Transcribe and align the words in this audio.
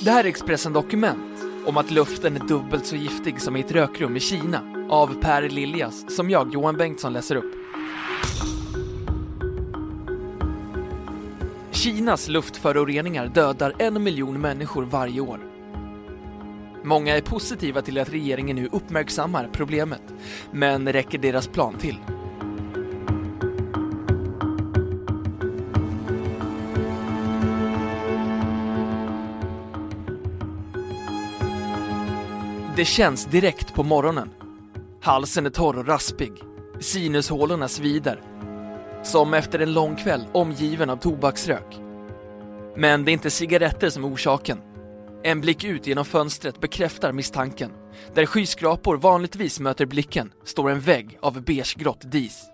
Det 0.00 0.10
här 0.10 0.24
är 0.24 0.28
Expressen 0.28 0.72
Dokument 0.72 1.44
om 1.66 1.76
att 1.76 1.90
luften 1.90 2.36
är 2.36 2.40
dubbelt 2.48 2.86
så 2.86 2.96
giftig 2.96 3.40
som 3.40 3.56
i 3.56 3.60
ett 3.60 3.72
rökrum 3.72 4.16
i 4.16 4.20
Kina 4.20 4.86
av 4.90 5.20
Per 5.20 5.48
Liljas 5.48 6.14
som 6.16 6.30
jag, 6.30 6.54
Johan 6.54 6.76
Bengtsson, 6.76 7.12
läser 7.12 7.36
upp. 7.36 7.54
Kinas 11.70 12.28
luftföroreningar 12.28 13.26
dödar 13.26 13.74
en 13.78 14.02
miljon 14.02 14.40
människor 14.40 14.84
varje 14.84 15.20
år. 15.20 15.40
Många 16.84 17.16
är 17.16 17.20
positiva 17.20 17.82
till 17.82 17.98
att 17.98 18.12
regeringen 18.12 18.56
nu 18.56 18.68
uppmärksammar 18.72 19.48
problemet, 19.52 20.02
men 20.52 20.92
räcker 20.92 21.18
deras 21.18 21.48
plan 21.48 21.74
till? 21.78 21.96
Det 32.76 32.84
känns 32.84 33.24
direkt 33.24 33.74
på 33.74 33.82
morgonen. 33.82 34.30
Halsen 35.02 35.46
är 35.46 35.50
torr 35.50 35.78
och 35.78 35.86
raspig. 35.86 36.32
Sinushålorna 36.80 37.68
svider. 37.68 38.20
Som 39.02 39.34
efter 39.34 39.58
en 39.58 39.72
lång 39.72 39.96
kväll 39.96 40.26
omgiven 40.32 40.90
av 40.90 40.96
tobaksrök. 40.96 41.78
Men 42.76 43.04
det 43.04 43.10
är 43.10 43.12
inte 43.12 43.30
cigaretter 43.30 43.90
som 43.90 44.04
är 44.04 44.08
orsaken. 44.08 44.58
En 45.22 45.40
blick 45.40 45.64
ut 45.64 45.86
genom 45.86 46.04
fönstret 46.04 46.60
bekräftar 46.60 47.12
misstanken. 47.12 47.70
Där 48.14 48.26
skyskrapor 48.26 48.96
vanligtvis 48.96 49.60
möter 49.60 49.86
blicken 49.86 50.32
står 50.44 50.70
en 50.70 50.80
vägg 50.80 51.18
av 51.22 51.42
beigegrått 51.42 52.10
dis. 52.12 52.44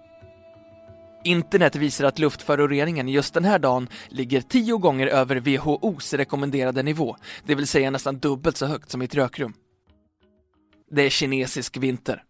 Internet 1.24 1.76
visar 1.76 2.04
att 2.04 2.18
luftföroreningen 2.18 3.08
just 3.08 3.34
den 3.34 3.44
här 3.44 3.58
dagen 3.58 3.88
ligger 4.08 4.40
tio 4.40 4.76
gånger 4.76 5.06
över 5.06 5.36
WHOs 5.36 6.14
rekommenderade 6.14 6.82
nivå, 6.82 7.16
det 7.46 7.54
vill 7.54 7.66
säga 7.66 7.90
nästan 7.90 8.18
dubbelt 8.18 8.56
så 8.56 8.66
högt 8.66 8.90
som 8.90 9.02
i 9.02 9.04
ett 9.04 9.14
rökrum. 9.14 9.54
Det 10.94 11.02
är 11.02 11.10
kinesisk 11.10 11.76
vinter. 11.76 12.24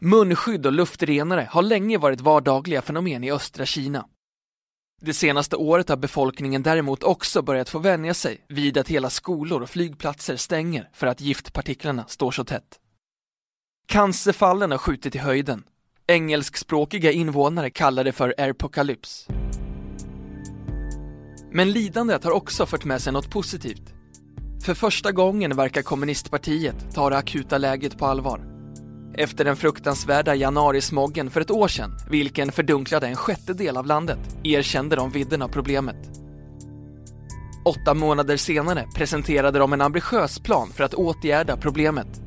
Munskydd 0.00 0.66
och 0.66 0.72
luftrenare 0.72 1.48
har 1.50 1.62
länge 1.62 1.98
varit 1.98 2.20
vardagliga 2.20 2.82
fenomen 2.82 3.24
i 3.24 3.32
östra 3.32 3.66
Kina. 3.66 4.06
Det 5.00 5.14
senaste 5.14 5.56
året 5.56 5.88
har 5.88 5.96
befolkningen 5.96 6.62
däremot 6.62 7.02
också 7.02 7.42
börjat 7.42 7.68
få 7.68 7.78
vänja 7.78 8.14
sig 8.14 8.44
vid 8.48 8.78
att 8.78 8.88
hela 8.88 9.10
skolor 9.10 9.62
och 9.62 9.70
flygplatser 9.70 10.36
stänger 10.36 10.90
för 10.92 11.06
att 11.06 11.20
giftpartiklarna 11.20 12.04
står 12.08 12.30
så 12.30 12.44
tätt. 12.44 12.80
Cancerfallen 13.86 14.70
har 14.70 14.78
skjutit 14.78 15.14
i 15.14 15.18
höjden. 15.18 15.64
Engelskspråkiga 16.06 17.12
invånare 17.12 17.70
kallar 17.70 18.04
det 18.04 18.12
för 18.12 18.34
airpocalyps. 18.38 19.26
Men 21.52 21.72
lidandet 21.72 22.24
har 22.24 22.30
också 22.30 22.66
fört 22.66 22.84
med 22.84 23.02
sig 23.02 23.12
något 23.12 23.30
positivt. 23.30 23.95
För 24.66 24.74
första 24.74 25.12
gången 25.12 25.56
verkar 25.56 25.82
kommunistpartiet 25.82 26.94
ta 26.94 27.10
det 27.10 27.16
akuta 27.16 27.58
läget 27.58 27.98
på 27.98 28.06
allvar. 28.06 28.40
Efter 29.14 29.44
den 29.44 29.56
fruktansvärda 29.56 30.34
januarismoggen 30.34 31.30
för 31.30 31.40
ett 31.40 31.50
år 31.50 31.68
sedan, 31.68 31.90
vilken 32.10 32.52
fördunklade 32.52 33.06
en 33.06 33.16
sjättedel 33.16 33.76
av 33.76 33.86
landet, 33.86 34.18
erkände 34.44 34.96
de 34.96 35.10
vidden 35.10 35.42
av 35.42 35.48
problemet. 35.48 35.96
Åtta 37.64 37.94
månader 37.94 38.36
senare 38.36 38.86
presenterade 38.94 39.58
de 39.58 39.72
en 39.72 39.80
ambitiös 39.80 40.38
plan 40.38 40.68
för 40.70 40.84
att 40.84 40.94
åtgärda 40.94 41.56
problemet. 41.56 42.22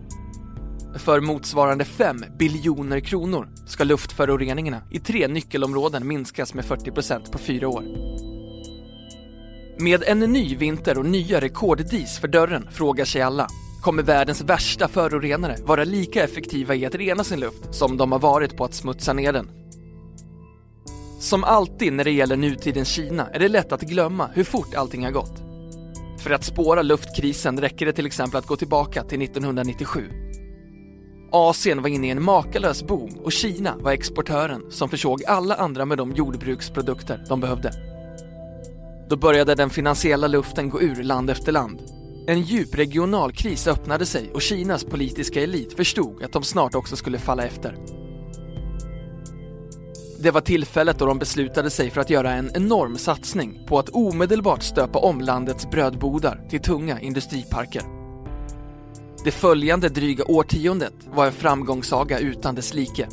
För 0.95 1.21
motsvarande 1.21 1.85
5 1.85 2.23
biljoner 2.39 2.99
kronor 2.99 3.49
ska 3.65 3.83
luftföroreningarna 3.83 4.81
i 4.91 4.99
tre 4.99 5.27
nyckelområden 5.27 6.07
minskas 6.07 6.53
med 6.53 6.65
40% 6.65 7.31
på 7.31 7.37
fyra 7.37 7.67
år. 7.67 7.83
Med 9.81 10.03
en 10.07 10.19
ny 10.19 10.55
vinter 10.55 10.97
och 10.97 11.05
nya 11.05 11.39
rekorddis 11.39 12.19
för 12.19 12.27
dörren 12.27 12.67
frågar 12.71 13.05
sig 13.05 13.21
alla 13.21 13.47
Kommer 13.81 14.03
världens 14.03 14.41
värsta 14.41 14.87
förorenare 14.87 15.55
vara 15.65 15.83
lika 15.83 16.23
effektiva 16.23 16.75
i 16.75 16.85
att 16.85 16.95
rena 16.95 17.23
sin 17.23 17.39
luft 17.39 17.75
som 17.75 17.97
de 17.97 18.11
har 18.11 18.19
varit 18.19 18.57
på 18.57 18.65
att 18.65 18.73
smutsa 18.73 19.13
ner 19.13 19.33
den? 19.33 19.49
Som 21.19 21.43
alltid 21.43 21.93
när 21.93 22.03
det 22.03 22.11
gäller 22.11 22.37
nutidens 22.37 22.89
Kina 22.89 23.27
är 23.27 23.39
det 23.39 23.47
lätt 23.47 23.71
att 23.71 23.81
glömma 23.81 24.29
hur 24.33 24.43
fort 24.43 24.75
allting 24.75 25.03
har 25.03 25.11
gått. 25.11 25.41
För 26.23 26.31
att 26.31 26.43
spåra 26.43 26.81
luftkrisen 26.81 27.61
räcker 27.61 27.85
det 27.85 27.93
till 27.93 28.05
exempel 28.05 28.39
att 28.39 28.47
gå 28.47 28.55
tillbaka 28.55 29.03
till 29.03 29.21
1997. 29.21 30.03
Asien 31.31 31.81
var 31.81 31.89
inne 31.89 32.07
i 32.07 32.11
en 32.11 32.23
makalös 32.23 32.83
boom 32.83 33.19
och 33.23 33.31
Kina 33.31 33.75
var 33.77 33.91
exportören 33.91 34.71
som 34.71 34.89
försåg 34.89 35.23
alla 35.25 35.55
andra 35.55 35.85
med 35.85 35.97
de 35.97 36.11
jordbruksprodukter 36.11 37.25
de 37.29 37.39
behövde. 37.39 37.88
Då 39.09 39.15
började 39.15 39.55
den 39.55 39.69
finansiella 39.69 40.27
luften 40.27 40.69
gå 40.69 40.81
ur 40.81 41.03
land 41.03 41.29
efter 41.29 41.51
land. 41.51 41.81
En 42.27 42.41
djup 42.41 42.75
regional 42.75 43.31
kris 43.31 43.67
öppnade 43.67 44.05
sig 44.05 44.31
och 44.33 44.41
Kinas 44.41 44.83
politiska 44.83 45.41
elit 45.41 45.73
förstod 45.73 46.23
att 46.23 46.33
de 46.33 46.43
snart 46.43 46.75
också 46.75 46.95
skulle 46.95 47.19
falla 47.19 47.43
efter. 47.43 47.75
Det 50.19 50.31
var 50.31 50.41
tillfället 50.41 50.99
då 50.99 51.05
de 51.05 51.19
beslutade 51.19 51.69
sig 51.69 51.89
för 51.89 52.01
att 52.01 52.09
göra 52.09 52.31
en 52.31 52.51
enorm 52.55 52.97
satsning 52.97 53.65
på 53.67 53.79
att 53.79 53.89
omedelbart 53.89 54.63
stöpa 54.63 54.99
om 54.99 55.21
landets 55.21 55.69
brödbodar 55.69 56.47
till 56.49 56.61
tunga 56.61 56.99
industriparker. 56.99 57.83
Det 59.23 59.31
följande 59.31 59.89
dryga 59.89 60.23
årtiondet 60.25 60.93
var 61.13 61.25
en 61.25 61.33
framgångssaga 61.33 62.19
utan 62.19 62.55
dess 62.55 62.73
like. 62.73 63.07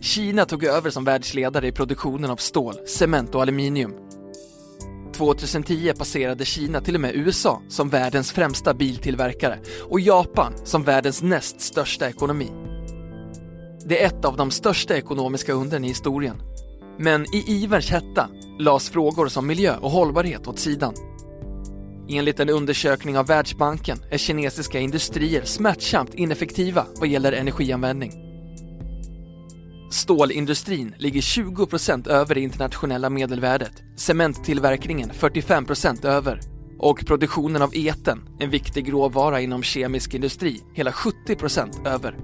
Kina 0.00 0.44
tog 0.44 0.64
över 0.64 0.90
som 0.90 1.04
världsledare 1.04 1.66
i 1.66 1.72
produktionen 1.72 2.30
av 2.30 2.36
stål, 2.36 2.74
cement 2.86 3.34
och 3.34 3.42
aluminium 3.42 3.94
2010 5.12 5.92
passerade 5.98 6.44
Kina 6.44 6.80
till 6.80 6.94
och 6.94 7.00
med 7.00 7.14
USA 7.14 7.62
som 7.68 7.88
världens 7.88 8.32
främsta 8.32 8.74
biltillverkare 8.74 9.58
och 9.90 10.00
Japan 10.00 10.52
som 10.64 10.82
världens 10.82 11.22
näst 11.22 11.60
största 11.60 12.08
ekonomi. 12.08 12.50
Det 13.86 14.02
är 14.02 14.06
ett 14.06 14.24
av 14.24 14.36
de 14.36 14.50
största 14.50 14.96
ekonomiska 14.96 15.52
undren 15.52 15.84
i 15.84 15.88
historien. 15.88 16.36
Men 16.98 17.34
i 17.34 17.44
iverns 17.46 17.90
hetta 17.90 18.28
lades 18.58 18.90
frågor 18.90 19.28
som 19.28 19.46
miljö 19.46 19.76
och 19.76 19.90
hållbarhet 19.90 20.46
åt 20.46 20.58
sidan. 20.58 20.94
Enligt 22.08 22.40
en 22.40 22.50
undersökning 22.50 23.18
av 23.18 23.26
Världsbanken 23.26 23.98
är 24.10 24.18
kinesiska 24.18 24.78
industrier 24.78 25.44
smärtsamt 25.44 26.14
ineffektiva 26.14 26.86
vad 26.96 27.08
gäller 27.08 27.32
energianvändning. 27.32 28.21
Stålindustrin 29.92 30.94
ligger 30.98 31.20
20% 31.20 32.08
över 32.08 32.34
det 32.34 32.40
internationella 32.40 33.10
medelvärdet, 33.10 33.72
cementtillverkningen 33.96 35.10
45% 35.10 36.06
över 36.06 36.40
och 36.78 37.06
produktionen 37.06 37.62
av 37.62 37.76
eten, 37.76 38.28
en 38.38 38.50
viktig 38.50 38.92
råvara 38.92 39.40
inom 39.40 39.62
kemisk 39.62 40.14
industri, 40.14 40.60
hela 40.74 40.90
70% 40.90 41.88
över. 41.88 42.16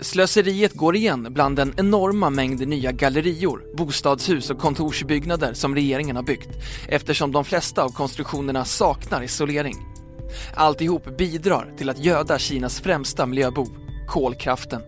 Slöseriet 0.00 0.74
går 0.74 0.96
igen 0.96 1.26
bland 1.30 1.56
den 1.56 1.74
enorma 1.76 2.30
mängd 2.30 2.68
nya 2.68 2.92
gallerior, 2.92 3.76
bostadshus 3.76 4.50
och 4.50 4.58
kontorsbyggnader 4.58 5.54
som 5.54 5.74
regeringen 5.74 6.16
har 6.16 6.22
byggt 6.22 6.50
eftersom 6.88 7.32
de 7.32 7.44
flesta 7.44 7.84
av 7.84 7.88
konstruktionerna 7.88 8.64
saknar 8.64 9.22
isolering. 9.22 9.76
Alltihop 10.54 11.18
bidrar 11.18 11.74
till 11.76 11.90
att 11.90 12.04
göda 12.04 12.38
Kinas 12.38 12.80
främsta 12.80 13.26
miljöbov, 13.26 13.68
kolkraften. 14.08 14.80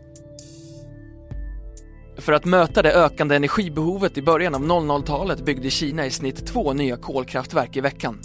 För 2.28 2.32
att 2.32 2.44
möta 2.44 2.82
det 2.82 2.92
ökande 2.92 3.36
energibehovet 3.36 4.18
i 4.18 4.22
början 4.22 4.54
av 4.54 4.62
00-talet 4.62 5.44
byggde 5.44 5.70
Kina 5.70 6.06
i 6.06 6.10
snitt 6.10 6.46
två 6.46 6.72
nya 6.72 6.96
kolkraftverk 6.96 7.76
i 7.76 7.80
veckan. 7.80 8.20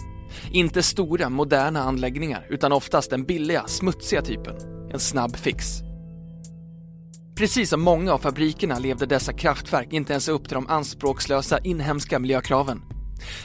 Inte 0.51 0.83
stora, 0.83 1.29
moderna 1.29 1.83
anläggningar 1.83 2.47
utan 2.49 2.71
oftast 2.71 3.09
den 3.09 3.23
billiga, 3.23 3.67
smutsiga 3.67 4.21
typen. 4.21 4.55
En 4.93 4.99
snabb 4.99 5.35
fix. 5.35 5.65
Precis 7.35 7.69
som 7.69 7.81
många 7.81 8.13
av 8.13 8.17
fabrikerna 8.17 8.79
levde 8.79 9.05
dessa 9.05 9.33
kraftverk 9.33 9.93
inte 9.93 10.13
ens 10.13 10.27
upp 10.27 10.43
till 10.47 10.55
de 10.55 10.67
anspråkslösa 10.67 11.59
inhemska 11.59 12.19
miljökraven. 12.19 12.81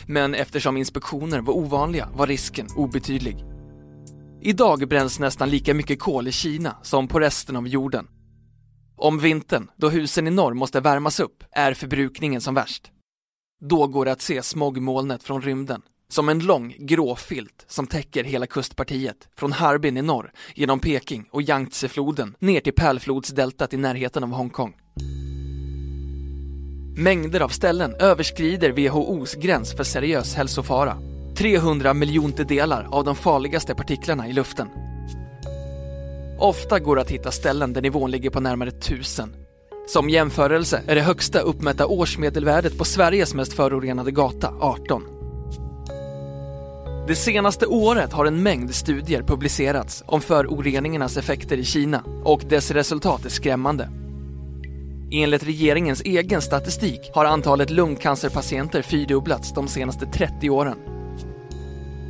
Men 0.06 0.34
eftersom 0.34 0.76
inspektioner 0.76 1.40
var 1.40 1.56
ovanliga 1.56 2.08
var 2.14 2.26
risken 2.26 2.66
obetydlig. 2.76 3.44
Idag 4.43 4.88
bränns 4.88 5.19
nästan 5.19 5.50
lika 5.50 5.75
mycket 5.75 6.00
kol 6.00 6.28
i 6.28 6.32
Kina 6.32 6.76
som 6.82 7.08
på 7.08 7.20
resten 7.20 7.56
av 7.56 7.69
jorden 7.69 8.06
om 8.99 9.19
vintern, 9.19 9.71
då 9.77 9.89
husen 9.89 10.27
i 10.27 10.31
norr 10.31 10.55
måste 10.55 10.81
värmas 10.81 11.21
upp, 11.21 11.45
är 11.50 11.75
förbrukningen 11.75 12.41
som 12.41 12.55
värst. 12.55 12.91
Då 13.61 13.87
går 13.87 14.05
det 14.05 14.12
att 14.12 14.23
se 14.23 14.43
smogmolnet 14.43 15.23
från 15.23 15.43
rymden. 15.43 15.83
Som 16.11 16.29
en 16.29 16.39
lång 16.39 16.75
grå 16.79 17.17
filt 17.17 17.65
som 17.69 17.87
täcker 17.87 18.25
hela 18.25 18.47
kustpartiet 18.47 19.29
från 19.37 19.53
Harbin 19.53 19.97
i 19.97 20.03
norr 20.03 20.33
genom 20.55 20.81
Peking 20.81 21.29
och 21.31 21.43
Yangtzefloden 21.43 22.35
ner 22.39 22.61
till 22.61 22.73
Pärlflodsdeltat 22.73 23.73
i 23.73 23.77
närheten 23.77 24.25
av 24.25 24.31
Hongkong. 24.31 24.77
Mängder 26.97 27.41
av 27.41 27.49
ställen 27.49 27.95
överskrider 27.95 28.71
WHOs 28.71 29.35
gräns 29.35 29.77
för 29.77 29.85
seriös 29.85 30.35
hälsofara. 30.35 30.97
300 31.37 31.95
miljontedelar 31.95 32.89
av 32.91 33.05
de 33.05 33.17
farligaste 33.17 33.75
partiklarna 33.75 34.29
i 34.29 34.33
luften. 34.33 34.88
Ofta 36.38 36.79
går 36.79 36.96
det 36.96 37.02
att 37.02 37.11
hitta 37.11 37.31
ställen 37.31 37.73
där 37.73 37.82
nivån 37.82 38.11
ligger 38.11 38.31
på 38.31 38.40
närmare 38.40 38.69
1000. 38.69 39.35
Som 39.88 40.11
jämförelse 40.11 40.82
är 40.87 40.94
det 40.94 41.00
högsta 41.00 41.40
uppmätta 41.40 41.87
årsmedelvärdet 41.87 42.79
på 42.79 42.85
Sveriges 42.85 43.35
mest 43.35 43.52
förorenade 43.52 44.11
gata 44.11 44.55
18. 44.61 45.02
Det 47.08 47.17
senaste 47.17 47.67
året 47.67 48.12
har 48.12 48.26
en 48.26 48.43
mängd 48.43 48.75
studier 48.75 49.23
publicerats 49.23 50.05
om 50.06 50.20
föroreningarnas 50.20 51.17
effekter 51.17 51.56
i 51.56 51.64
Kina 51.64 52.02
och 52.25 52.43
dess 52.49 52.70
resultat 52.70 53.25
är 53.25 53.31
skrämmande. 53.31 53.90
Enligt 55.12 55.44
regeringens 55.44 56.00
egen 56.00 56.43
statistik 56.43 57.11
har 57.14 57.25
antalet 57.25 57.70
lungcancerpatienter 57.70 58.82
fyrdubblats 58.82 59.55
de 59.55 59.69
senaste 59.69 60.06
30 60.06 60.50
åren. 60.50 60.76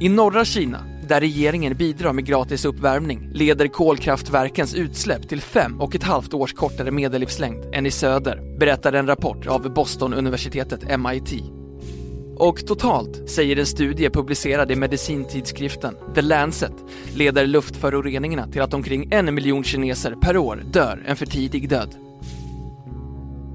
I 0.00 0.08
norra 0.08 0.44
Kina, 0.44 0.84
där 1.08 1.20
regeringen 1.20 1.76
bidrar 1.76 2.12
med 2.12 2.26
gratis 2.26 2.64
uppvärmning, 2.64 3.30
leder 3.32 3.68
kolkraftverkens 3.68 4.74
utsläpp 4.74 5.28
till 5.28 5.40
fem 5.40 5.80
och 5.80 5.94
ett 5.94 6.02
halvt 6.02 6.34
års 6.34 6.52
kortare 6.52 6.90
medellivslängd 6.90 7.64
än 7.72 7.86
i 7.86 7.90
söder, 7.90 8.58
berättar 8.58 8.92
en 8.92 9.06
rapport 9.06 9.46
av 9.46 9.74
Boston-universitetet 9.74 10.98
MIT. 10.98 11.42
Och 12.36 12.66
totalt, 12.66 13.30
säger 13.30 13.56
en 13.56 13.66
studie 13.66 14.10
publicerad 14.10 14.70
i 14.70 14.76
medicintidskriften 14.76 15.96
The 16.14 16.22
Lancet, 16.22 16.74
leder 17.14 17.46
luftföroreningarna 17.46 18.46
till 18.46 18.62
att 18.62 18.74
omkring 18.74 19.08
en 19.12 19.34
miljon 19.34 19.64
kineser 19.64 20.14
per 20.20 20.36
år 20.36 20.62
dör 20.72 21.04
en 21.06 21.16
för 21.16 21.26
tidig 21.26 21.68
död. 21.68 21.94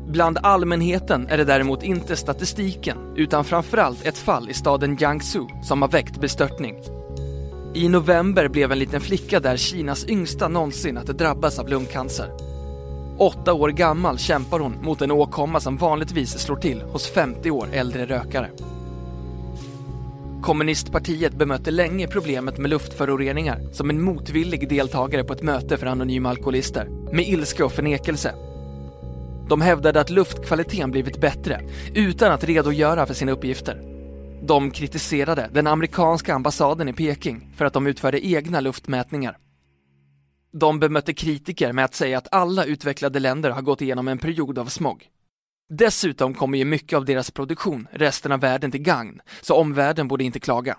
Bland 0.07 0.37
allmänheten 0.37 1.27
är 1.27 1.37
det 1.37 1.43
däremot 1.45 1.83
inte 1.83 2.15
statistiken, 2.15 2.97
utan 3.15 3.45
framförallt 3.45 4.05
ett 4.05 4.17
fall 4.17 4.49
i 4.49 4.53
staden 4.53 4.97
Jiangsu 4.99 5.41
som 5.63 5.81
har 5.81 5.89
väckt 5.89 6.21
bestörtning. 6.21 6.75
I 7.75 7.89
november 7.89 8.47
blev 8.47 8.71
en 8.71 8.79
liten 8.79 9.01
flicka 9.01 9.39
där 9.39 9.57
Kinas 9.57 10.07
yngsta 10.07 10.47
någonsin 10.47 10.97
att 10.97 11.05
drabbas 11.05 11.59
av 11.59 11.69
lungcancer. 11.69 12.31
Åtta 13.17 13.53
år 13.53 13.69
gammal 13.69 14.17
kämpar 14.17 14.59
hon 14.59 14.77
mot 14.81 15.01
en 15.01 15.11
åkomma 15.11 15.59
som 15.59 15.77
vanligtvis 15.77 16.39
slår 16.39 16.55
till 16.55 16.81
hos 16.81 17.07
50 17.07 17.51
år 17.51 17.67
äldre 17.73 18.05
rökare. 18.05 18.49
Kommunistpartiet 20.41 21.33
bemötte 21.33 21.71
länge 21.71 22.07
problemet 22.07 22.57
med 22.57 22.69
luftföroreningar 22.69 23.61
som 23.71 23.89
en 23.89 24.01
motvillig 24.01 24.69
deltagare 24.69 25.23
på 25.23 25.33
ett 25.33 25.43
möte 25.43 25.77
för 25.77 25.87
anonyma 25.87 26.29
alkoholister, 26.29 26.87
med 27.11 27.27
ilska 27.27 27.65
och 27.65 27.71
förnekelse. 27.71 28.33
De 29.49 29.61
hävdade 29.61 30.01
att 30.01 30.09
luftkvaliteten 30.09 30.91
blivit 30.91 31.21
bättre, 31.21 31.61
utan 31.95 32.31
att 32.31 32.43
redogöra 32.43 33.05
för 33.05 33.13
sina 33.13 33.31
uppgifter. 33.31 33.92
De 34.47 34.71
kritiserade 34.71 35.49
den 35.53 35.67
amerikanska 35.67 36.33
ambassaden 36.33 36.89
i 36.89 36.93
Peking 36.93 37.49
för 37.55 37.65
att 37.65 37.73
de 37.73 37.87
utförde 37.87 38.27
egna 38.27 38.59
luftmätningar. 38.59 39.37
De 40.51 40.79
bemötte 40.79 41.13
kritiker 41.13 41.73
med 41.73 41.85
att 41.85 41.93
säga 41.93 42.17
att 42.17 42.33
alla 42.33 42.65
utvecklade 42.65 43.19
länder 43.19 43.49
har 43.49 43.61
gått 43.61 43.81
igenom 43.81 44.07
en 44.07 44.17
period 44.17 44.59
av 44.59 44.65
smog. 44.65 45.09
Dessutom 45.69 46.33
kommer 46.33 46.57
ju 46.57 46.65
mycket 46.65 46.97
av 46.97 47.05
deras 47.05 47.31
produktion 47.31 47.87
resten 47.91 48.31
av 48.31 48.39
världen 48.39 48.71
till 48.71 48.81
gagn, 48.81 49.21
så 49.41 49.55
omvärlden 49.55 50.07
borde 50.07 50.23
inte 50.23 50.39
klaga. 50.39 50.77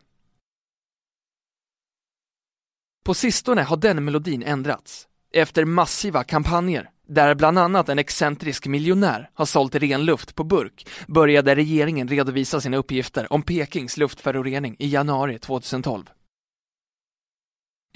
På 3.05 3.15
sistone 3.15 3.63
har 3.63 3.77
den 3.77 4.05
melodin 4.05 4.43
ändrats. 4.43 5.09
Efter 5.33 5.65
massiva 5.65 6.25
kampanjer, 6.25 6.91
där 7.07 7.35
bland 7.35 7.59
annat 7.59 7.89
en 7.89 7.99
excentrisk 7.99 8.67
miljonär 8.67 9.31
har 9.35 9.45
sålt 9.45 9.75
ren 9.75 10.05
luft 10.05 10.35
på 10.35 10.45
burk, 10.45 10.89
började 11.07 11.55
regeringen 11.55 12.09
redovisa 12.09 12.61
sina 12.61 12.77
uppgifter 12.77 13.33
om 13.33 13.43
Pekings 13.43 13.97
luftförorening 13.97 14.77
i 14.79 14.89
januari 14.89 15.39
2012. 15.39 16.05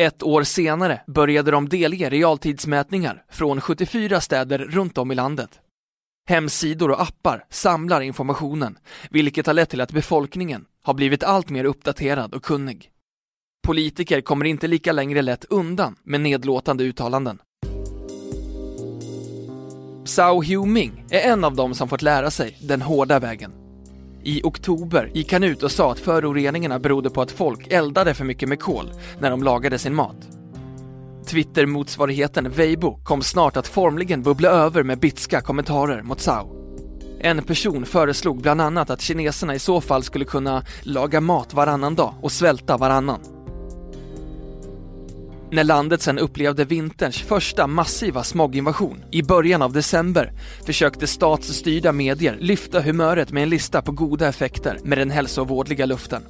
Ett 0.01 0.23
år 0.23 0.43
senare 0.43 1.01
började 1.07 1.51
de 1.51 1.69
delge 1.69 2.11
realtidsmätningar 2.11 3.25
från 3.29 3.61
74 3.61 4.21
städer 4.21 4.59
runt 4.59 4.99
om 4.99 5.13
i 5.13 5.15
landet. 5.15 5.61
Hemsidor 6.29 6.91
och 6.91 7.03
appar 7.03 7.45
samlar 7.51 8.01
informationen, 8.01 8.79
vilket 9.11 9.47
har 9.47 9.55
lett 9.55 9.71
till 9.71 9.81
att 9.81 9.93
befolkningen 9.93 10.65
har 10.83 10.95
blivit 10.95 11.23
allt 11.23 11.51
mer 11.51 11.65
uppdaterad 11.65 12.35
och 12.35 12.43
kunnig. 12.43 12.91
Politiker 13.67 14.21
kommer 14.21 14.45
inte 14.45 14.67
lika 14.67 14.93
längre 14.93 15.23
lätt 15.23 15.45
undan 15.45 15.97
med 16.03 16.21
nedlåtande 16.21 16.85
uttalanden. 16.85 17.39
Zhao 20.09 20.43
Huming 20.43 21.05
är 21.11 21.21
en 21.21 21.45
av 21.45 21.57
dem 21.57 21.75
som 21.75 21.89
fått 21.89 22.03
lära 22.03 22.31
sig 22.31 22.59
den 22.61 22.83
hårda 22.83 23.19
vägen. 23.19 23.53
I 24.23 24.41
oktober 24.45 25.11
gick 25.15 25.33
han 25.33 25.45
ut 25.45 25.63
och 25.63 25.71
sa 25.71 25.93
att 25.93 25.99
föroreningarna 25.99 26.79
berodde 26.79 27.11
på 27.11 27.23
att 27.23 27.31
folk 27.31 27.73
eldade 27.73 28.15
för 28.15 28.25
mycket 28.25 28.49
med 28.49 28.61
kol 28.61 28.93
när 29.21 29.31
de 29.31 29.43
lagade 29.43 29.79
sin 29.79 29.95
mat. 29.95 30.17
Twitter-motsvarigheten 31.27 32.51
Weibo 32.51 32.99
kom 33.05 33.23
snart 33.23 33.57
att 33.57 33.67
formligen 33.67 34.23
bubbla 34.23 34.49
över 34.49 34.83
med 34.83 34.99
bitska 34.99 35.41
kommentarer 35.41 36.03
mot 36.03 36.21
Zhao. 36.21 36.55
En 37.21 37.43
person 37.43 37.87
föreslog 37.87 38.43
bland 38.43 38.61
annat 38.61 38.91
att 38.91 39.01
kineserna 39.01 39.55
i 39.55 39.59
så 39.59 39.81
fall 39.81 40.03
skulle 40.03 40.25
kunna 40.25 40.63
laga 40.83 41.21
mat 41.21 41.55
varannan 41.55 41.95
dag 41.95 42.15
och 42.23 42.33
svälta 42.33 42.77
varannan. 42.77 43.38
När 45.50 45.65
landet 45.65 46.03
sedan 46.03 46.19
upplevde 46.19 46.65
vinterns 46.65 47.17
första 47.17 47.67
massiva 47.67 48.25
smoginvasion 48.25 49.05
i 49.11 49.23
början 49.23 49.62
av 49.62 49.73
december 49.73 50.33
försökte 50.67 51.06
statsstyrda 51.06 51.93
medier 51.93 52.37
lyfta 52.41 52.81
humöret 52.81 53.33
med 53.33 53.43
en 53.43 53.49
lista 53.49 53.83
på 53.83 53.93
goda 53.93 54.29
effekter 54.29 54.79
med 54.85 54.99
den 54.99 55.11
hälsovårdliga 55.11 55.87
luften. 55.87 56.23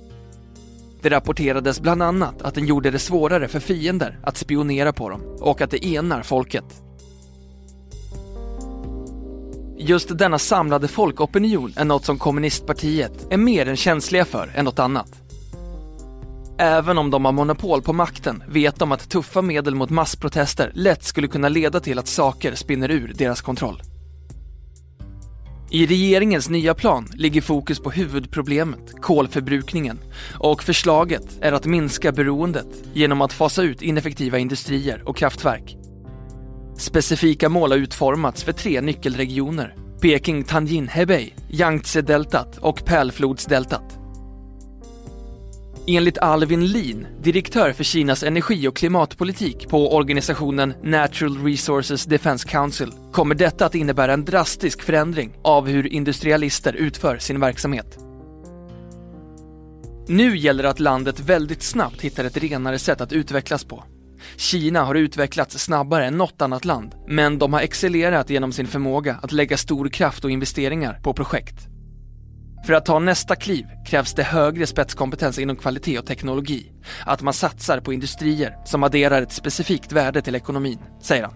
Det 1.03 1.09
rapporterades 1.09 1.81
bland 1.81 2.03
annat 2.03 2.43
att 2.43 2.55
den 2.55 2.67
gjorde 2.67 2.91
det 2.91 2.99
svårare 2.99 3.49
för 3.49 3.61
fiender 3.61 4.19
att 4.23 4.37
spionera 4.37 4.93
på 4.93 5.09
dem 5.09 5.23
och 5.41 5.61
att 5.61 5.71
det 5.71 5.87
enar 5.87 6.23
folket. 6.23 6.65
Just 9.79 10.19
denna 10.19 10.39
samlade 10.39 10.89
folkopinion 10.89 11.73
är 11.77 11.85
något 11.85 12.05
som 12.05 12.19
kommunistpartiet 12.19 13.27
är 13.31 13.37
mer 13.37 13.69
än 13.69 13.77
känsliga 13.77 14.25
för 14.25 14.53
än 14.55 14.65
något 14.65 14.79
annat. 14.79 15.28
Även 16.61 16.99
om 16.99 17.11
de 17.11 17.25
har 17.25 17.33
monopol 17.33 17.83
på 17.83 17.93
makten 17.93 18.43
vet 18.49 18.79
de 18.79 18.93
att 18.93 19.11
tuffa 19.11 19.43
medel 19.43 19.75
mot 19.75 19.91
massprotester 19.91 20.71
lätt 20.75 21.05
skulle 21.05 21.29
kunna 21.29 21.49
leda 21.49 21.81
till 21.81 21.99
att 21.99 22.09
saker 22.09 22.55
spinner 22.55 22.91
ur 22.91 23.13
deras 23.15 23.41
kontroll. 23.41 23.83
I 25.71 25.87
regeringens 25.87 26.49
nya 26.49 26.75
plan 26.75 27.09
ligger 27.15 27.41
fokus 27.41 27.81
på 27.81 27.91
huvudproblemet, 27.91 28.95
kolförbrukningen, 29.01 29.99
och 30.39 30.63
förslaget 30.63 31.39
är 31.41 31.53
att 31.53 31.67
minska 31.67 32.13
beroendet 32.13 32.69
genom 32.95 33.21
att 33.21 33.33
fasa 33.33 33.63
ut 33.63 33.83
ineffektiva 33.83 34.39
industrier 34.39 35.09
och 35.09 35.17
kraftverk. 35.17 35.77
Specifika 36.77 37.49
mål 37.49 37.71
har 37.71 37.79
utformats 37.79 38.43
för 38.45 38.53
tre 38.53 38.81
nyckelregioner, 38.81 39.75
Peking 40.01 40.45
Tanjin 40.45 40.89
Hebei, 40.89 41.35
Yangtze-deltat 41.51 42.59
och 42.59 42.85
Pärlflodsdeltat. 42.85 43.98
Enligt 45.91 46.19
Alvin 46.19 46.67
Lin, 46.67 47.07
direktör 47.23 47.73
för 47.73 47.85
Kinas 47.85 48.23
energi 48.23 48.69
och 48.69 48.77
klimatpolitik 48.77 49.69
på 49.69 49.95
organisationen 49.95 50.75
Natural 50.83 51.45
Resources 51.45 52.05
Defense 52.05 52.49
Council, 52.49 52.93
kommer 53.13 53.35
detta 53.35 53.67
att 53.67 53.75
innebära 53.75 54.13
en 54.13 54.25
drastisk 54.25 54.83
förändring 54.83 55.33
av 55.45 55.69
hur 55.69 55.87
industrialister 55.87 56.73
utför 56.73 57.19
sin 57.19 57.41
verksamhet. 57.41 57.99
Nu 60.09 60.37
gäller 60.37 60.63
det 60.63 60.71
att 60.71 60.81
landet 60.81 61.21
väldigt 61.21 61.63
snabbt 61.63 62.01
hittar 62.01 62.25
ett 62.25 62.37
renare 62.37 62.79
sätt 62.79 63.01
att 63.01 63.13
utvecklas 63.13 63.65
på. 63.65 63.85
Kina 64.37 64.85
har 64.85 64.95
utvecklats 64.95 65.59
snabbare 65.59 66.07
än 66.07 66.19
något 66.19 66.43
annat 66.43 66.65
land, 66.65 66.95
men 67.07 67.39
de 67.39 67.53
har 67.53 67.61
excellerat 67.61 68.31
genom 68.31 68.53
sin 68.53 68.67
förmåga 68.67 69.19
att 69.23 69.33
lägga 69.33 69.57
stor 69.57 69.89
kraft 69.89 70.25
och 70.25 70.31
investeringar 70.31 71.01
på 71.03 71.15
projekt. 71.15 71.69
För 72.69 72.75
att 72.75 72.87
ta 72.87 72.99
nästa 72.99 73.37
kliv 73.37 73.67
krävs 73.87 74.15
det 74.15 74.23
högre 74.23 74.67
spetskompetens 74.67 75.39
inom 75.39 75.57
kvalitet 75.57 75.99
och 75.99 76.07
teknologi. 76.07 76.73
Att 77.07 77.23
man 77.23 77.35
satsar 77.35 77.81
på 77.81 77.93
industrier 77.93 78.57
som 78.65 78.83
adderar 78.83 79.23
ett 79.23 79.33
specifikt 79.33 79.93
värde 79.93 80.23
till 80.23 80.35
ekonomin, 80.35 80.79
säger 81.03 81.23
han. 81.23 81.35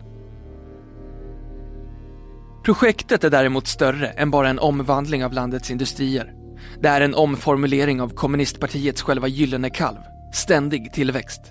Projektet 2.65 3.25
är 3.25 3.31
däremot 3.31 3.67
större 3.67 4.09
än 4.09 4.31
bara 4.31 4.49
en 4.49 4.59
omvandling 4.59 5.25
av 5.25 5.33
landets 5.33 5.71
industrier. 5.71 6.33
Det 6.81 6.89
är 6.89 7.01
en 7.01 7.15
omformulering 7.15 8.01
av 8.01 8.09
kommunistpartiets 8.09 9.03
själva 9.03 9.29
gyllene 9.29 9.71
kalv, 9.71 9.99
ständig 10.35 10.93
tillväxt. 10.93 11.43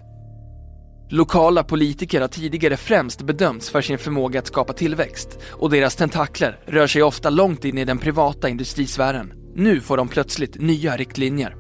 Lokala 1.10 1.64
politiker 1.64 2.22
har 2.22 2.28
tidigare 2.28 2.78
främst 2.78 3.22
bedömts 3.22 3.70
för 3.70 3.82
sin 3.82 3.98
förmåga 3.98 4.40
att 4.40 4.48
skapa 4.48 4.74
tillväxt 4.74 5.40
och 5.52 5.70
deras 5.70 5.96
tentakler 5.96 6.60
rör 6.66 6.88
sig 6.88 7.04
ofta 7.04 7.30
långt 7.30 7.66
in 7.66 7.78
i 7.78 7.86
den 7.86 7.98
privata 7.98 8.50
industrisfären 8.50 9.41
nu 9.56 9.82
får 9.82 9.98
de 9.98 10.08
plötsligt 10.08 10.62
nya 10.62 10.98
riktlinjer. 10.98 11.56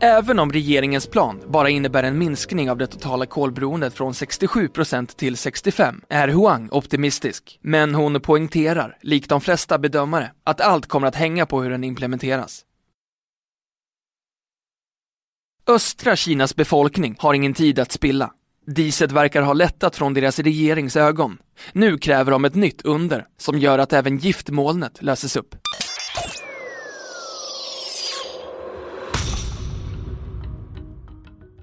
Även 0.00 0.38
om 0.38 0.52
regeringens 0.52 1.06
plan 1.06 1.40
bara 1.46 1.70
innebär 1.70 2.02
en 2.02 2.18
minskning 2.18 2.70
av 2.70 2.78
det 2.78 2.86
totala 2.86 3.26
kolberoendet 3.26 3.94
från 3.94 4.12
67% 4.12 5.16
till 5.16 5.34
65% 5.34 6.00
är 6.08 6.28
Huang 6.28 6.68
optimistisk. 6.72 7.58
Men 7.62 7.94
hon 7.94 8.20
poängterar, 8.20 8.98
likt 9.02 9.28
de 9.28 9.40
flesta 9.40 9.78
bedömare, 9.78 10.32
att 10.44 10.60
allt 10.60 10.86
kommer 10.86 11.06
att 11.06 11.14
hänga 11.14 11.46
på 11.46 11.62
hur 11.62 11.70
den 11.70 11.84
implementeras. 11.84 12.64
Östra 15.66 16.16
Kinas 16.16 16.56
befolkning 16.56 17.16
har 17.18 17.34
ingen 17.34 17.54
tid 17.54 17.78
att 17.78 17.92
spilla. 17.92 18.32
Diset 18.66 19.12
verkar 19.12 19.42
ha 19.42 19.52
lättat 19.52 19.96
från 19.96 20.14
deras 20.14 20.38
regerings 20.38 20.96
ögon. 20.96 21.38
Nu 21.72 21.98
kräver 21.98 22.30
de 22.30 22.44
ett 22.44 22.54
nytt 22.54 22.82
under 22.82 23.26
som 23.36 23.58
gör 23.58 23.78
att 23.78 23.92
även 23.92 24.18
giftmolnet 24.18 25.02
löses 25.02 25.36
upp. 25.36 25.54